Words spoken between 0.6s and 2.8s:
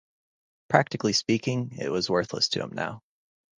Practically speaking, it was worthless to him